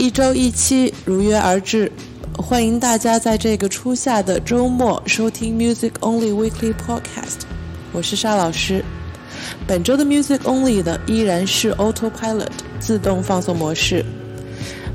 [0.00, 1.92] 一周一期，如约而至。
[2.38, 7.42] 欢迎大家在这个初夏的周末收听 Music Only Weekly Podcast。
[7.92, 8.82] 我是沙老师。
[9.66, 12.48] 本周的 Music Only 的依然是 Autopilot
[12.80, 14.02] 自动放送模式。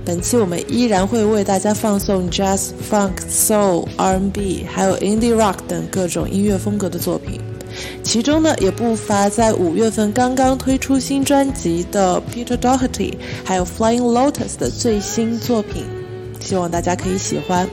[0.03, 7.39] 本期我们依然会为大家放送 Jazz、Funk、Soul、R&B，还有 Indie Rock 等各种音乐风格的作品。
[8.05, 15.83] 其中呢，也不乏在五月份刚刚推出新专辑的 Peter Doherty，还有 Flying Lotus 的最新作品，
[16.39, 17.67] 希望大家可以喜欢。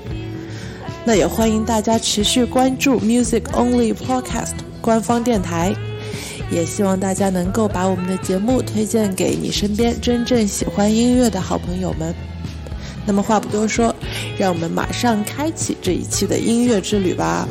[1.05, 5.75] 那也欢迎大家持续关注 Music Only Podcast 官方电台，
[6.51, 12.13] 也希望大家能够把我们的节目推荐给你身边真正喜欢音乐的好朋友们。
[13.05, 13.95] 那么话不多说，
[14.39, 17.47] 让我们马上开启这一期的音乐之旅吧。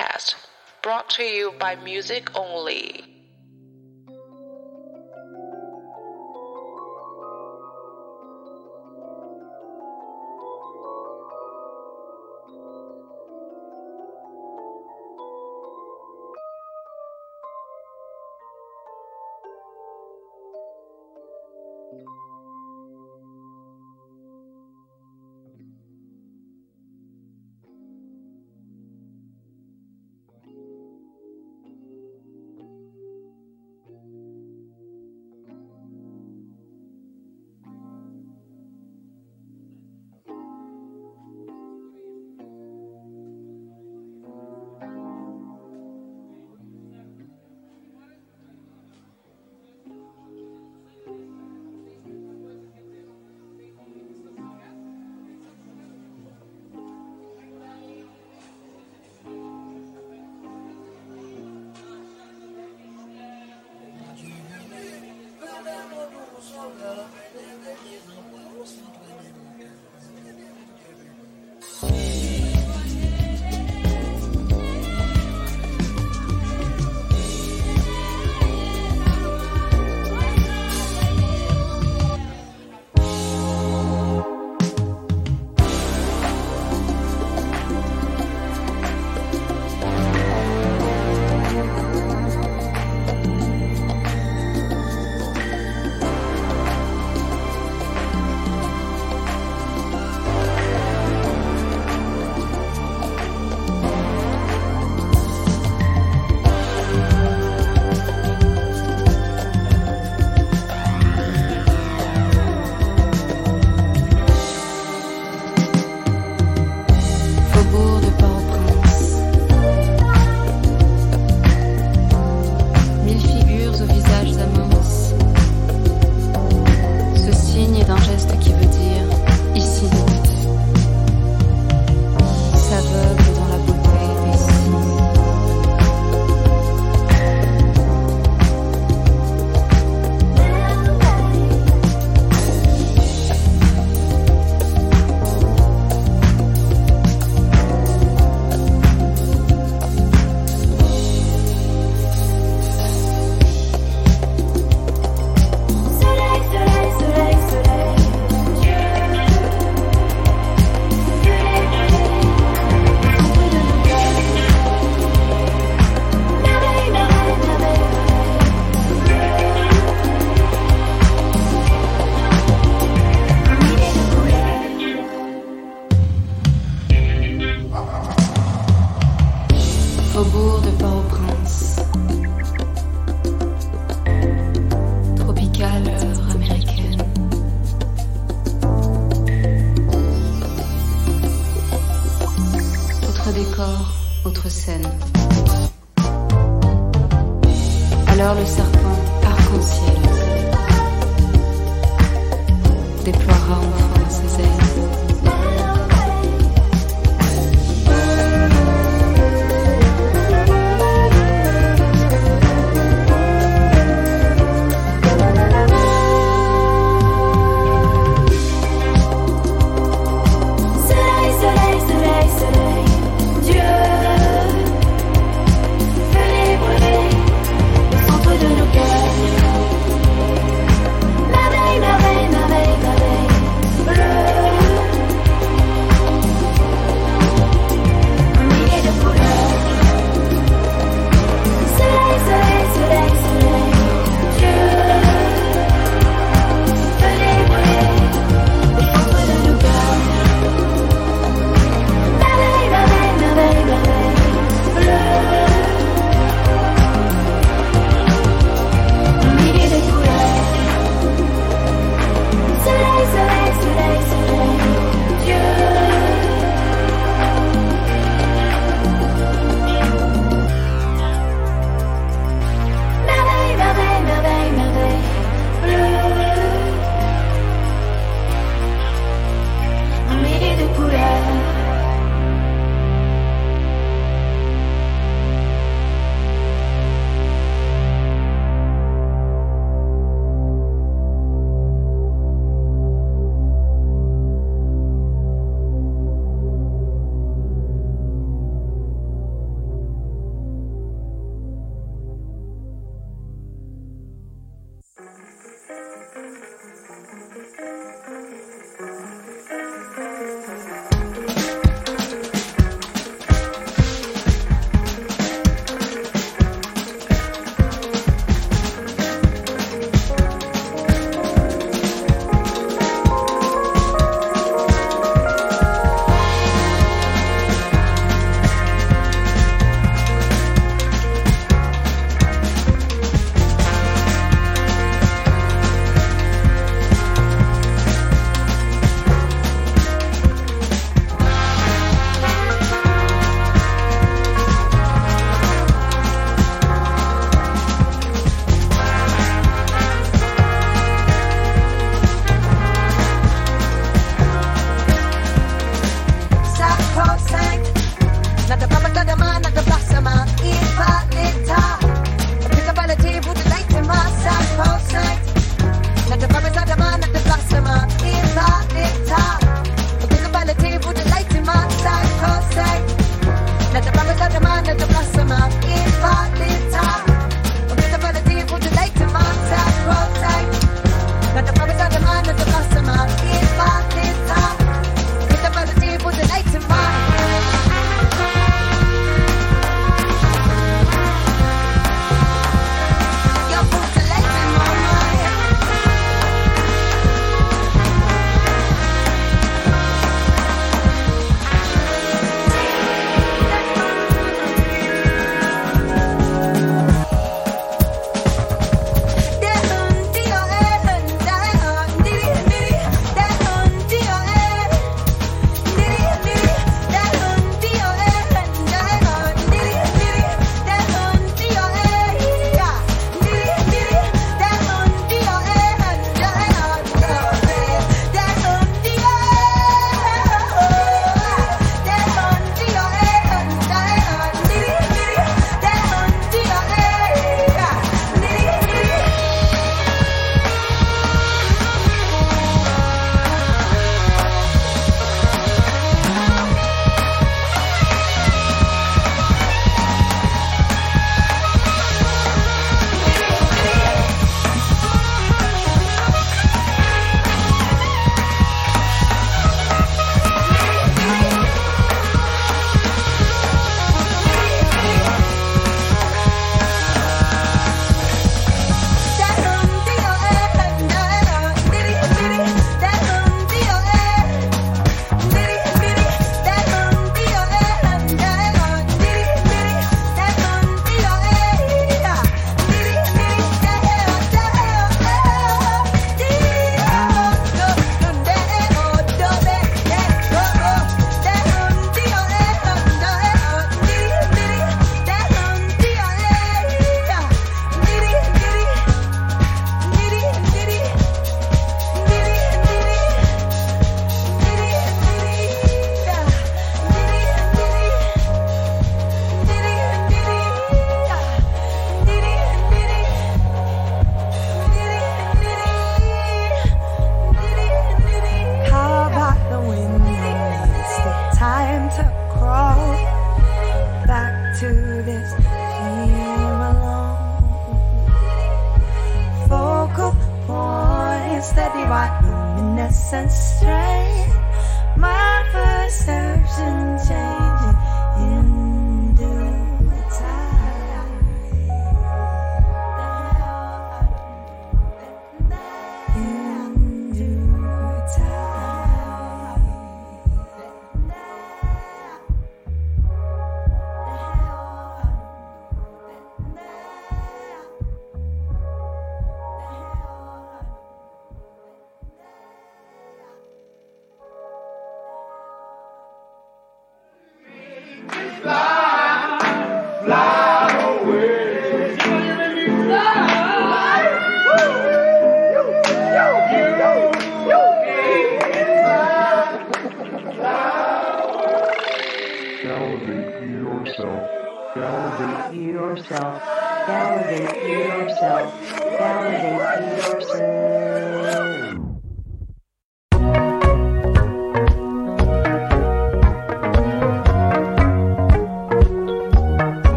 [0.00, 0.34] Podcast,
[0.82, 3.09] brought to you by Music Only.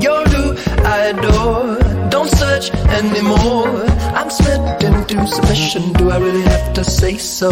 [0.00, 2.08] You're do I adore.
[2.08, 3.84] Don't search anymore.
[4.14, 5.92] I'm slipped into submission.
[5.94, 7.50] Do I really have to say so?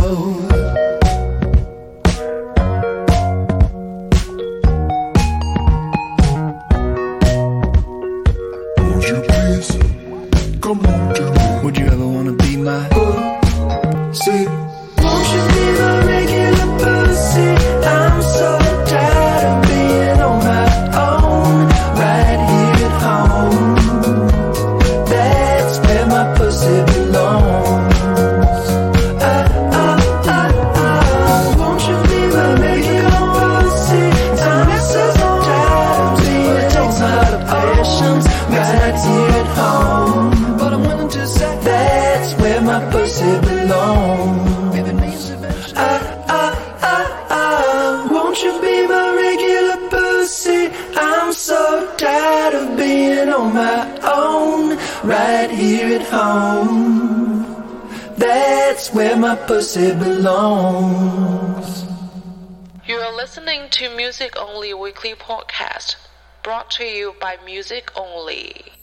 [65.05, 65.97] weekly podcast
[66.43, 68.74] brought to you by Music Only.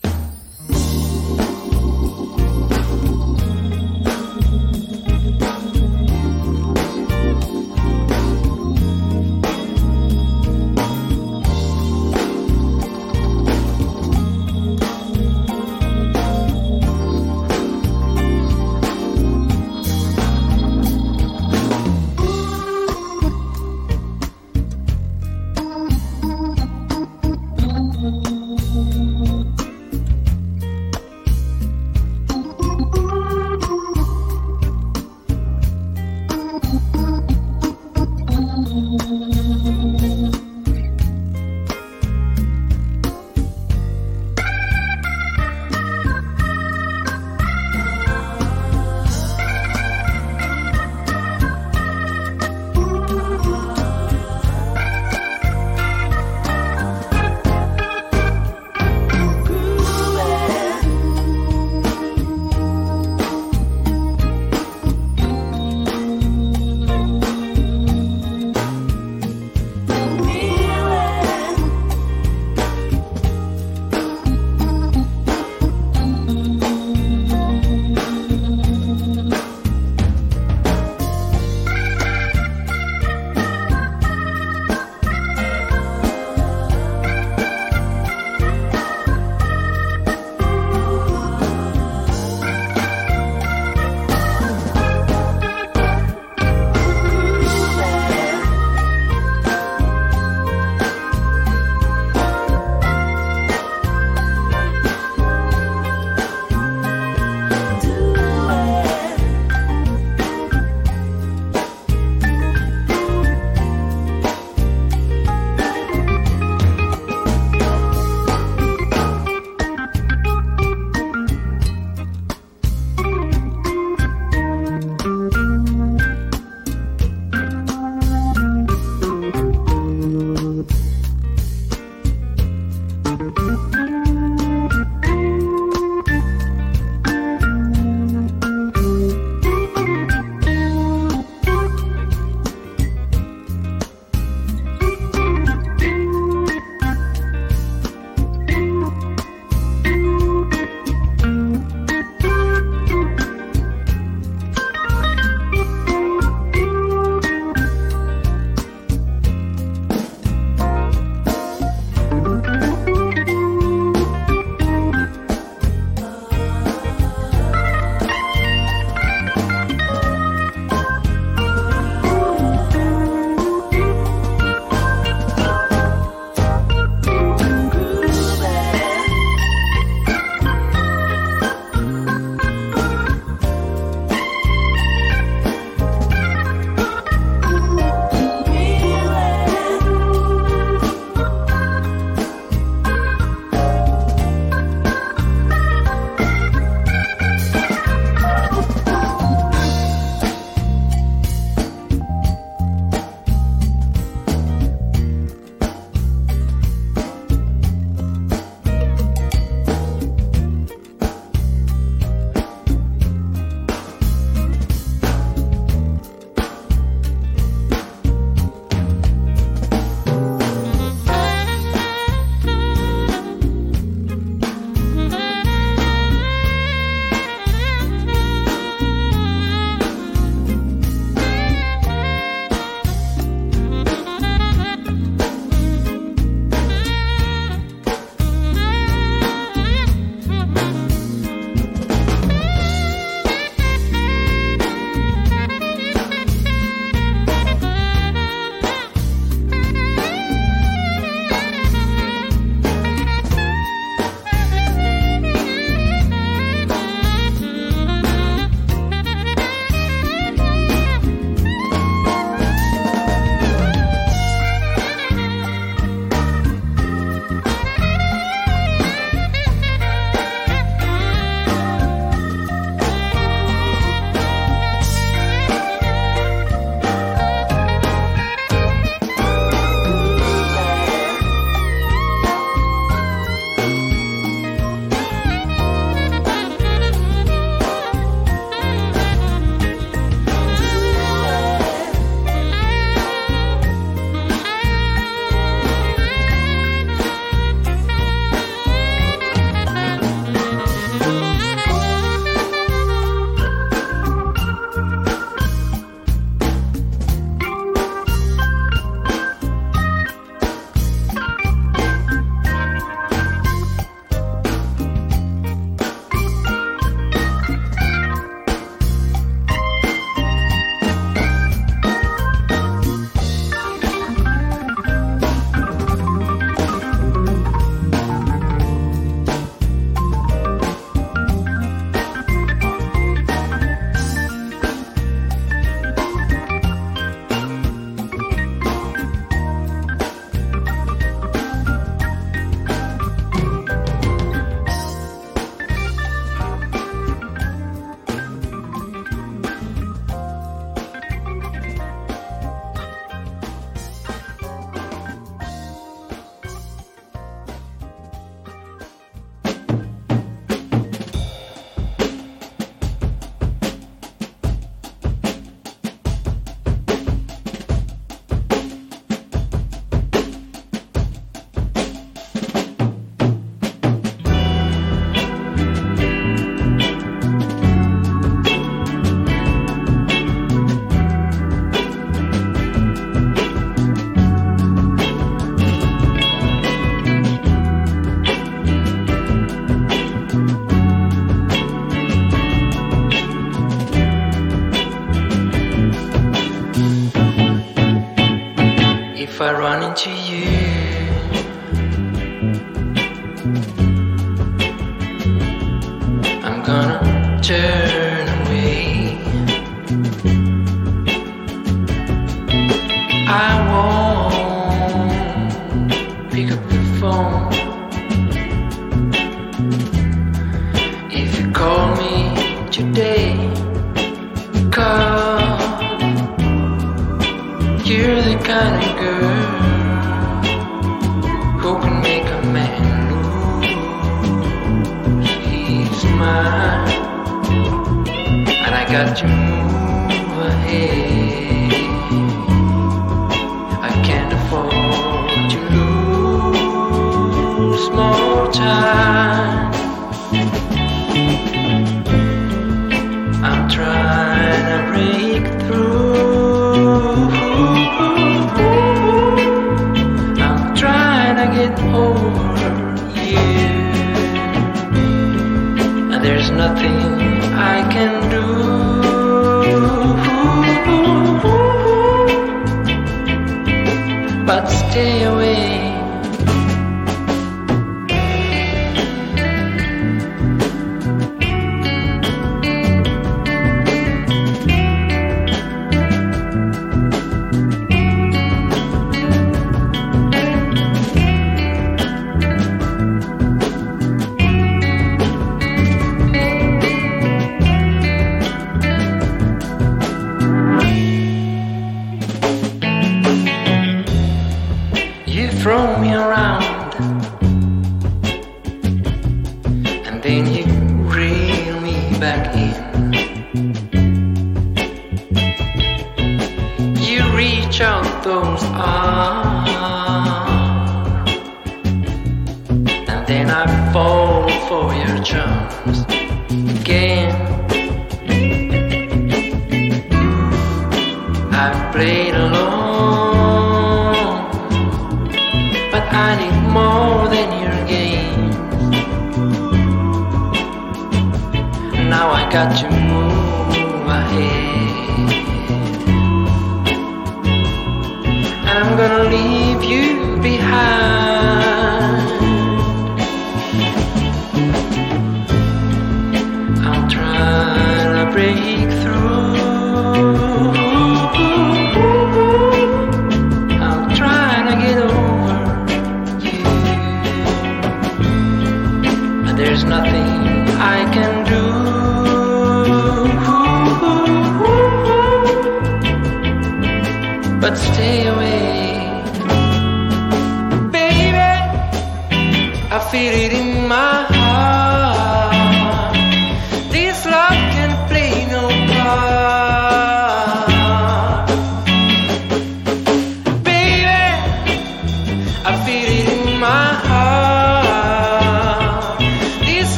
[399.92, 400.31] Into you.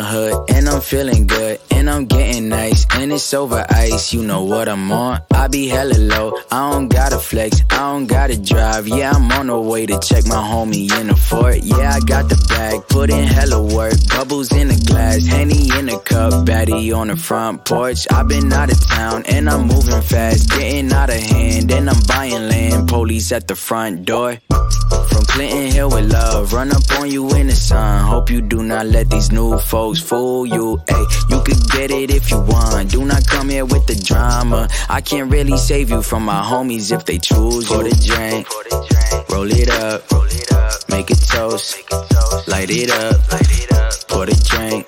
[0.00, 4.12] And I'm feeling good and I'm getting nice and it's over ice.
[4.12, 5.22] You know what I'm on.
[5.32, 6.38] I be hella low.
[6.52, 7.62] I don't gotta flex.
[7.70, 8.86] I don't gotta drive.
[8.86, 11.64] Yeah, I'm on the way to check my homie in the fort.
[11.64, 12.86] Yeah, I got the bag.
[12.88, 13.94] Put in hella work.
[14.08, 15.26] Bubbles in the glass.
[15.26, 16.46] Henny in the cup.
[16.46, 18.06] Batty on the front porch.
[18.12, 20.48] i been out of town and I'm moving fast.
[20.50, 22.88] Getting out of hand and I'm buying land.
[22.88, 24.38] Police at the front door.
[25.10, 28.04] From Clinton Hill with love, run up on you in the sun.
[28.04, 30.80] Hope you do not let these new folks fool you.
[30.88, 32.90] Ay, you could get it if you want.
[32.90, 34.68] Do not come here with the drama.
[34.88, 37.76] I can't really save you from my homies if they choose you.
[37.76, 38.46] Pour the drink,
[39.30, 40.02] roll it up,
[40.88, 41.76] make it toast,
[42.48, 43.16] light it up.
[44.08, 44.86] Pour the drink,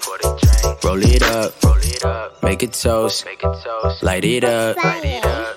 [0.84, 1.54] roll it up,
[2.42, 3.26] make it toast,
[4.02, 4.76] light it up.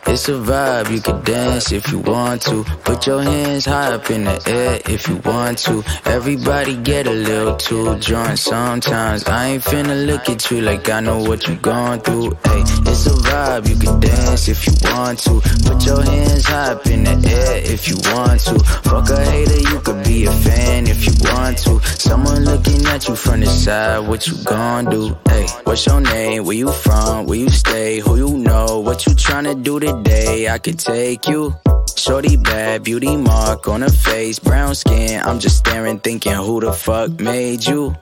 [0.05, 2.63] It's a vibe, you can dance if you want to.
[2.83, 5.83] Put your hands high up in the air if you want to.
[6.05, 9.23] Everybody get a little too drunk sometimes.
[9.25, 12.31] I ain't finna look at you like I know what you're going through.
[12.45, 15.41] Hey, it's a vibe, you can dance if you want to.
[15.65, 18.59] Put your hands high up in the air if you want to.
[18.89, 21.79] Fuck a hater, you could be a fan if you want to.
[21.97, 25.17] Someone looking at you from the side, what you gon' do?
[25.27, 26.32] Hey, what's your name?
[26.39, 27.25] Where you from?
[27.25, 27.99] Where you stay?
[27.99, 28.79] Who you know?
[28.79, 30.49] What you tryna do today?
[30.49, 31.55] I could take you.
[31.95, 35.21] Shorty bad, beauty mark on her face, brown skin.
[35.23, 37.95] I'm just staring, thinking, who the fuck made you?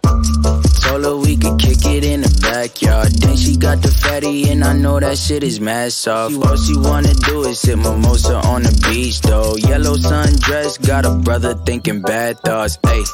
[0.82, 3.11] Told her we could kick it in the backyard.
[3.11, 6.36] Then she got the fatty, and I know that shit is mad soft.
[6.36, 9.55] All she wanna do is sip mimosa on the beach, though.
[9.57, 12.77] Yellow sundress, got a brother thinking bad thoughts.
[12.77, 13.05] Ayy,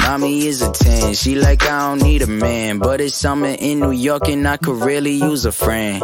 [0.00, 1.14] mommy is a 10.
[1.14, 2.78] She like, I don't need a man.
[2.78, 6.02] But it's summer in New York, and I could really use a friend.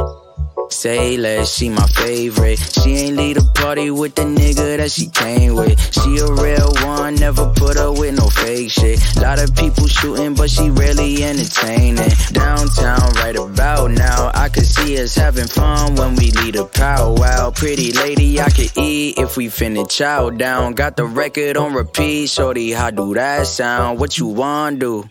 [0.74, 2.58] Say less, she my favorite.
[2.58, 5.78] She ain't lead a party with the nigga that she came with.
[5.94, 8.98] She a real one, never put her with no fake shit.
[9.22, 12.10] Lot of people shooting, but she really entertaining.
[12.32, 17.52] Downtown, right about now, I could see us having fun when we lead a powwow.
[17.52, 20.74] Pretty lady, I could eat if we finna chow down.
[20.74, 24.00] Got the record on repeat, shorty, how do that sound?
[24.00, 25.04] What you want do?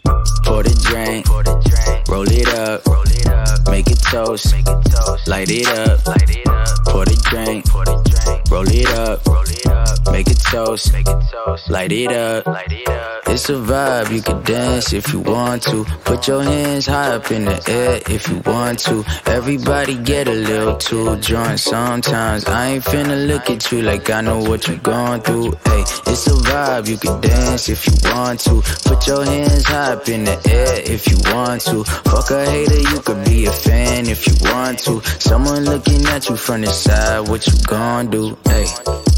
[0.43, 1.27] Pour the drink,
[2.09, 2.83] roll it up,
[3.69, 4.53] make it toast,
[5.25, 8.92] light it up, light it up, pour the drink, for the drink, roll it up,
[10.53, 10.93] toast,
[11.67, 12.45] light it up.
[13.27, 15.83] It's a vibe, you can dance if you want to.
[16.05, 19.03] Put your hands high up in the air if you want to.
[19.25, 22.45] Everybody get a little too drunk sometimes.
[22.45, 25.53] I ain't finna look at you like I know what you're going through.
[25.65, 25.81] Hey,
[26.11, 28.61] it's a vibe, you can dance if you want to.
[28.87, 31.83] Put your hands high up in the air if you want to.
[31.83, 35.01] Fuck a hater, you could be a fan if you want to.
[35.19, 38.37] Someone looking at you from the side, what you gon' do?
[38.45, 39.12] Hey.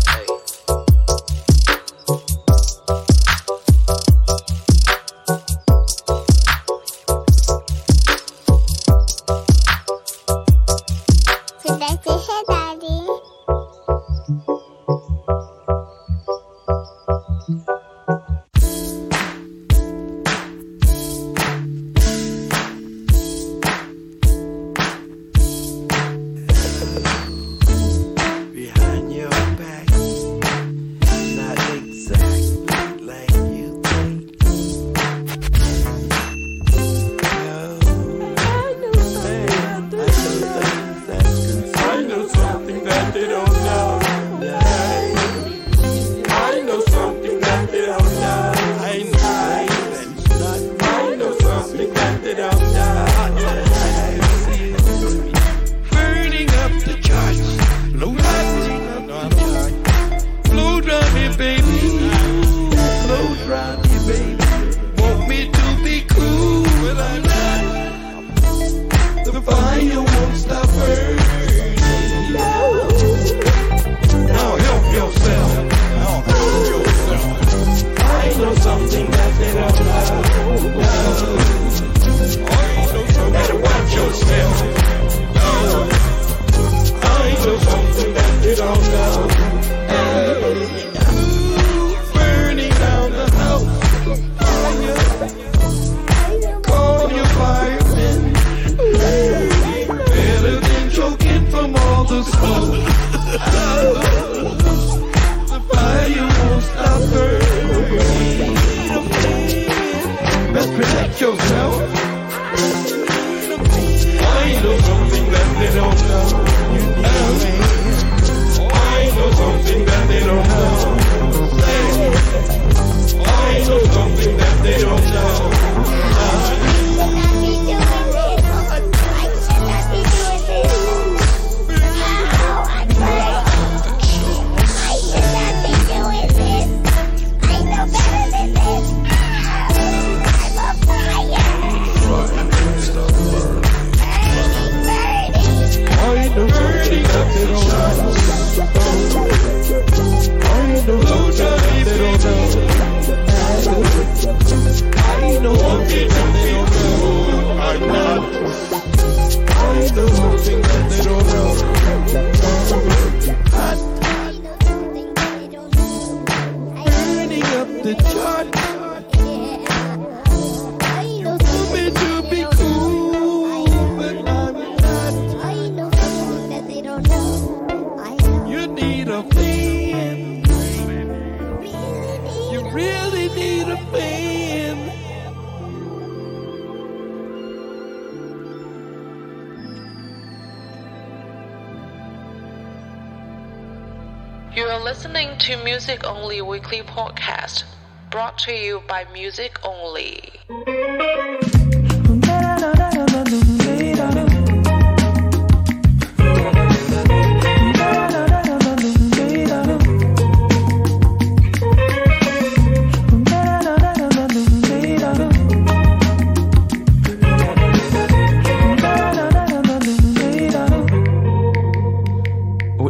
[198.16, 200.22] Brought to you by Music Only.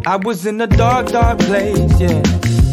[0.08, 2.65] I was in a dark, dark place, yeah.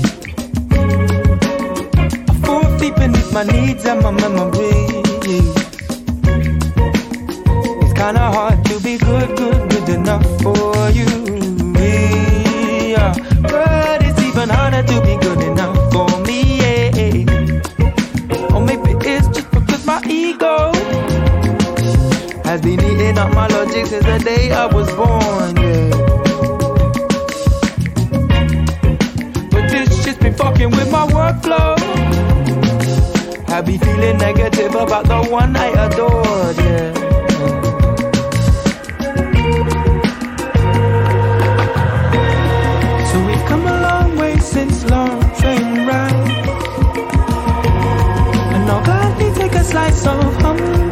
[2.83, 5.55] Feet beneath my needs and my memories.
[7.81, 11.07] It's kinda hard to be good, good, good enough for you.
[11.79, 13.15] Yeah.
[13.41, 18.53] But it's even harder to be good enough for me, yeah.
[18.53, 20.73] Or maybe it's just because my ego
[22.43, 25.91] has been eating up my logic since the day I was born, yeah.
[29.53, 31.72] But this shit's been fucking with my workflow.
[33.53, 36.95] I be feeling negative about the one I adored, yeah.
[43.11, 46.31] So we've come a long way since long train ride.
[48.55, 50.92] And now gladly take a slice of humble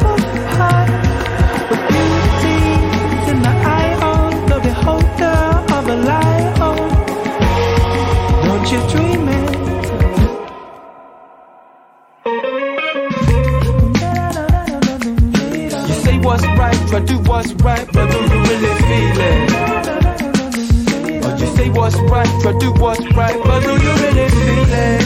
[21.91, 25.01] what's right, try do what's right, but do you really feel it?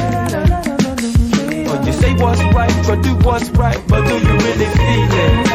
[1.70, 5.52] Or you say what's right, try do what's right, but do you really feel it?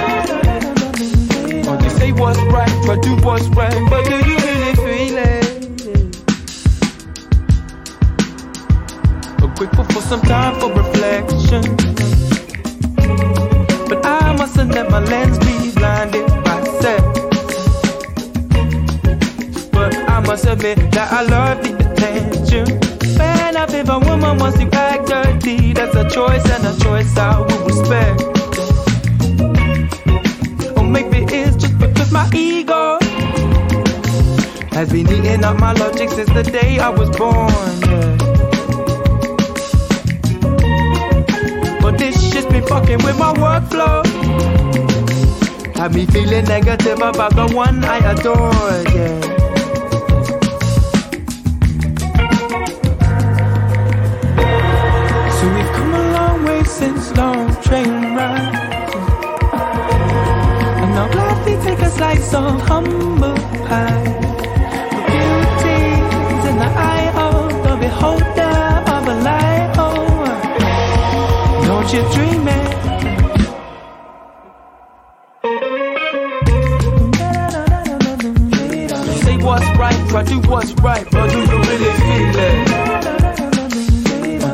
[1.68, 5.46] Or you say what's right, try do what's right, but do you really feel it?
[9.38, 11.62] But grateful for some time for reflection.
[13.88, 16.29] But I mustn't let my lens be blinded
[20.40, 23.18] must admit that I love the attention.
[23.18, 27.16] Man up if a woman wants to act dirty, that's a choice and a choice
[27.16, 28.22] I will respect.
[30.78, 32.98] Or maybe it's just because my ego
[34.72, 37.50] has been eating up my logic since the day I was born.
[37.90, 38.16] Yeah.
[41.80, 44.06] But this shit's been fucking with my workflow.
[45.76, 48.52] Had me feeling negative about the one I adore,
[48.94, 49.39] yeah.
[56.80, 58.56] Since long train ride.
[60.80, 63.36] And now gladly take a slice of humble
[63.68, 64.04] pie.
[64.94, 68.56] The beauty's in the eye of the beholder
[68.94, 69.68] of a lion.
[71.68, 72.68] Don't you dream it?
[79.06, 82.58] You say what's right, try do what's right, but do you really feel it?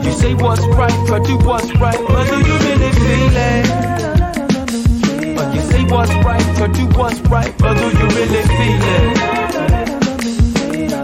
[0.04, 3.64] You say what's right, try do what's right, but do you really feel feeling?
[5.36, 9.16] But you say what's right or do what's right, but do you really feel it?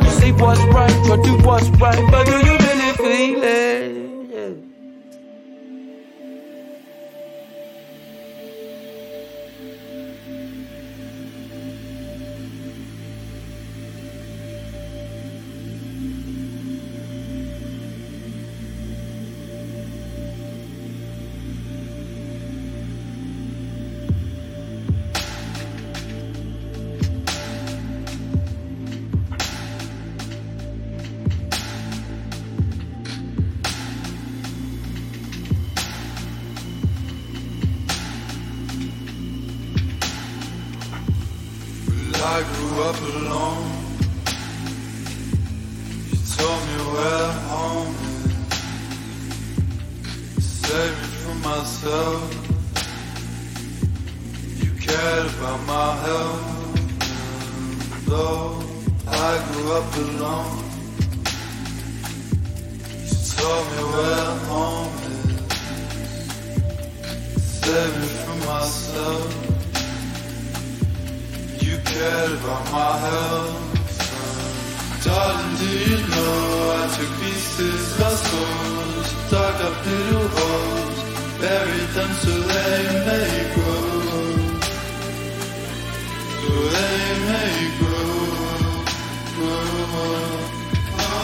[0.04, 2.61] You say what's right or do what's right, but do you
[42.89, 43.70] up alone.
[46.11, 47.95] You told me where home
[50.37, 50.45] is.
[50.45, 52.22] Saved me from myself.
[54.62, 56.47] You cared about my health.
[58.07, 58.49] Though
[59.07, 60.57] I grew up alone.
[63.07, 65.30] You told me where home is.
[67.61, 69.41] Saved me from myself.
[72.03, 73.55] You cared about my health.
[75.05, 76.34] Darling, do you know
[76.74, 80.98] I took pieces of souls, dug up little holes,
[81.40, 83.86] buried them so they may grow.
[86.40, 88.14] So they may grow,
[89.36, 89.76] grow.
[91.07, 91.22] Oh,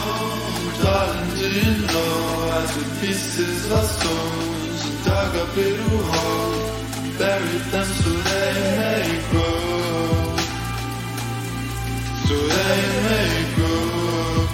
[0.81, 2.13] darling, do you know
[2.55, 9.58] I took pieces of souls, dug up little holes, buried them so they may grow
[12.29, 14.47] so they may grow,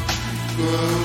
[0.55, 1.05] grow.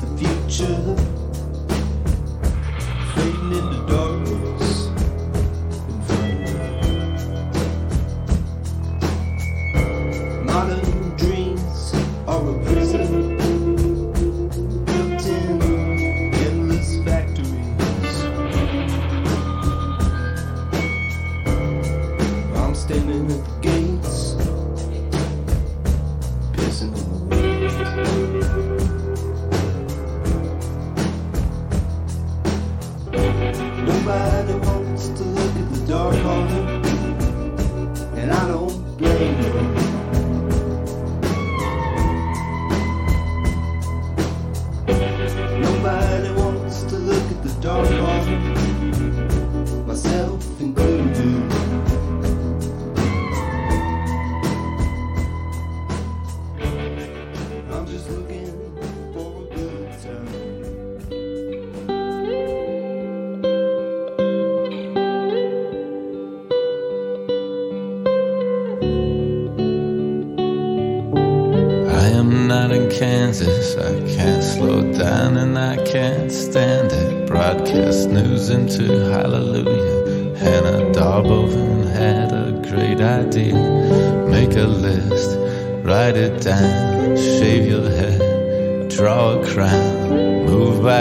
[0.00, 0.95] the future.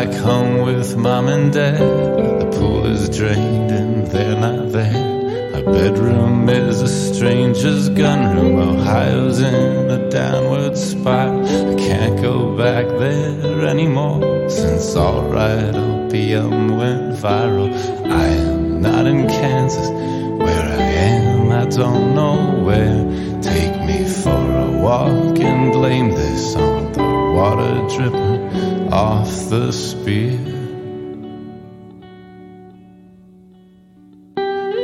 [0.05, 1.79] back home with mom and dad.
[1.79, 5.55] The pool is drained and they're not there.
[5.55, 8.59] Our bedroom is a stranger's gunroom.
[8.59, 11.45] Ohio's in a downward spiral.
[11.45, 14.49] I can't go back there anymore.
[14.49, 17.73] Since alright opium went viral,
[18.07, 19.89] I am not in Kansas.
[19.89, 20.83] Where I
[21.13, 23.41] am, I don't know where.
[23.41, 28.34] Take me for a walk and blame this on the water dripping
[28.95, 30.39] off the spear.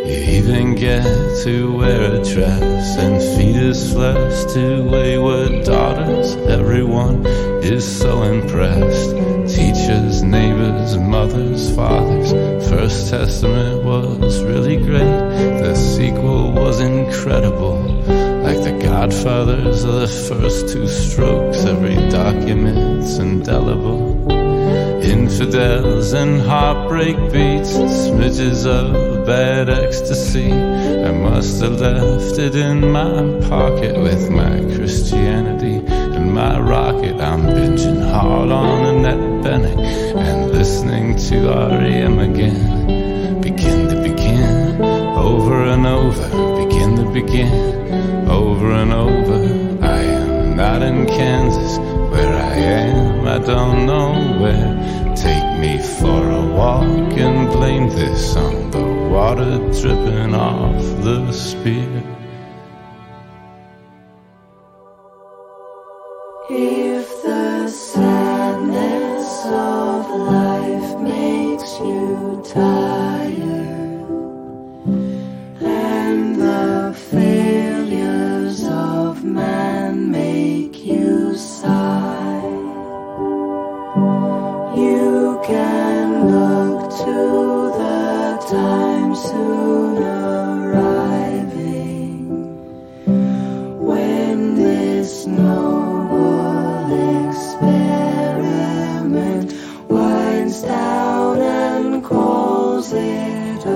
[0.06, 1.06] You even get
[1.44, 6.36] to wear a dress and feed us flesh to wayward daughters.
[6.36, 7.26] Everyone
[7.64, 9.12] is so impressed.
[9.56, 12.34] Teachers, neighbors, mothers, fathers.
[12.68, 15.22] First Testament was really great.
[15.64, 18.31] The sequel was incredible.
[18.92, 24.30] Godfathers of the first two strokes, every document's indelible.
[25.02, 30.52] Infidels and heartbreak beats, smidges of bad ecstasy.
[30.52, 37.16] I must have left it in my pocket with my Christianity and my rocket.
[37.22, 39.80] I'm binging hard on Annette Bening
[40.18, 43.40] and listening to REM again.
[43.40, 44.82] Begin the Begin,
[45.16, 47.72] over and over, begin to begin,
[48.62, 49.84] over and over.
[49.84, 51.80] I am not in Kansas,
[52.12, 55.16] where I am, I don't know where.
[55.16, 62.21] Take me for a walk and blame this on the water dripping off the spear.
[103.64, 103.70] The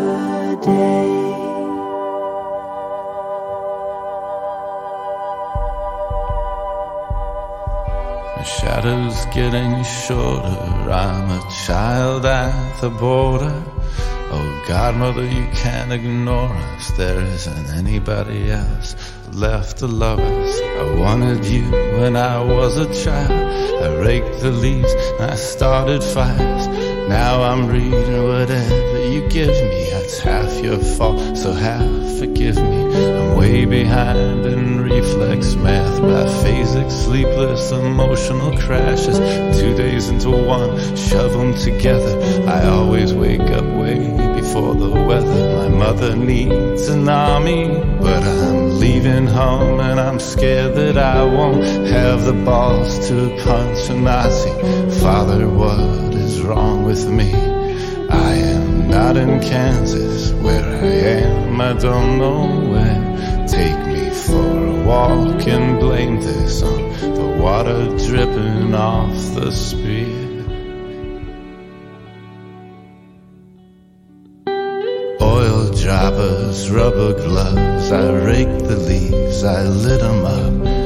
[8.43, 10.89] shadow's getting shorter.
[10.89, 13.63] I'm a child at the border.
[14.31, 16.89] Oh, Godmother, you can't ignore us.
[16.97, 18.95] There isn't anybody else
[19.33, 20.61] left to love us.
[20.61, 21.69] I wanted you
[21.99, 23.31] when I was a child.
[23.83, 26.84] I raked the leaves and I started fires.
[27.07, 29.89] Now I'm reading whatever you give me.
[29.91, 33.15] That's half your fault, so half forgive me.
[33.15, 39.19] I'm way behind in reflex math, biphasic, sleepless, emotional crashes.
[39.59, 42.13] Two days into one, shove them together.
[42.49, 43.99] I always wake up way
[44.39, 45.69] before the weather.
[45.69, 47.67] My mother needs an army,
[48.01, 53.89] but I'm leaving home and I'm scared that I won't have the balls to punch
[53.89, 54.49] a Nazi.
[55.01, 57.31] Father, what is wrong with me?
[58.09, 63.47] I am not in Kansas, where I am, I don't know where.
[63.47, 66.81] Take me for a walk and blame this on
[67.19, 70.23] the water dripping off the spear.
[75.21, 80.84] Oil droppers, rubber gloves, I rake the leaves, I lit 'em up.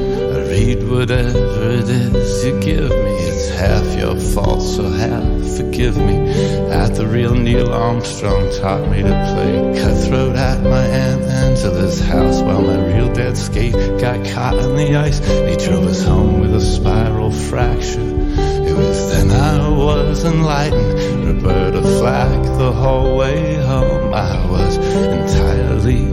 [0.60, 3.12] Whatever it is you give me.
[3.28, 6.28] It's half your fault, so half forgive me.
[6.70, 12.42] At the real Neil Armstrong taught me to play cutthroat at my Aunt Angela's house
[12.42, 15.18] while my real dad skate got caught in the ice.
[15.20, 18.00] He drove us home with a spiral fracture.
[18.00, 21.26] It was then I was enlightened.
[21.26, 24.12] Roberta Flack the whole way home.
[24.12, 26.04] I was entirely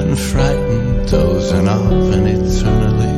[0.00, 3.15] unfrightened, dozing off and eternally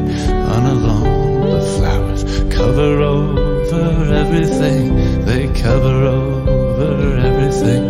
[0.59, 1.51] unalone.
[1.55, 2.23] The flowers
[2.55, 5.25] cover over everything.
[5.25, 7.83] They cover over everything.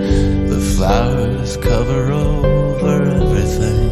[0.52, 3.88] The flowers cover over everything.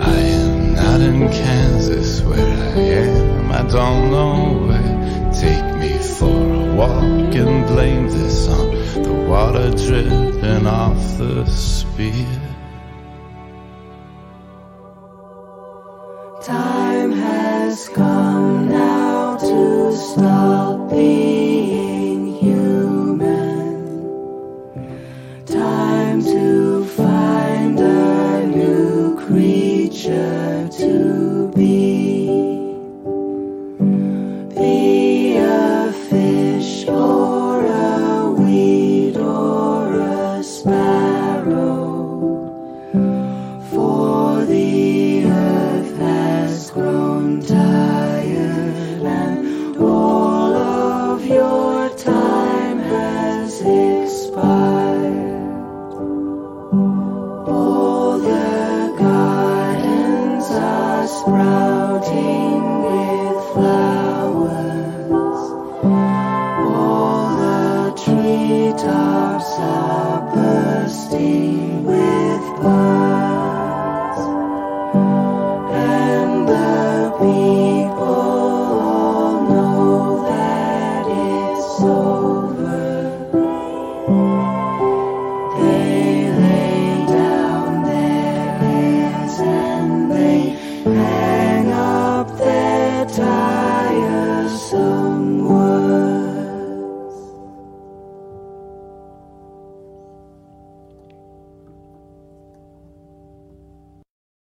[0.00, 3.52] I am not in Kansas where I am.
[3.52, 5.02] I don't know where.
[5.44, 8.66] Take me for a walk and blame this on
[9.02, 12.51] the water dripping off the spear.
[17.72, 20.61] Come now to stop